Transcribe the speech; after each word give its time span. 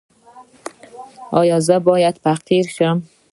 ایا 1.39 1.57
زه 1.67 1.75
باید 1.87 2.15
فقیر 2.23 2.65
شم؟ 2.75 2.97